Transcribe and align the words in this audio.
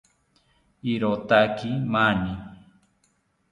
Irotaki 0.93 1.71
mani 1.93 2.33